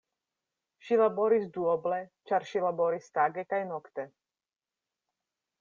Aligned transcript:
Ŝi 0.85 0.97
laboris 1.01 1.45
duoble, 1.57 1.99
ĉar 2.31 2.47
ŝi 2.53 2.63
laboris 2.65 3.13
tage 3.19 3.47
kaj 3.53 3.63
nokte. 3.75 4.11